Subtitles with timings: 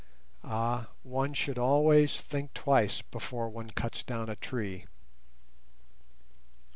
[0.43, 4.87] Ah, one should always think twice before one cuts down a tree!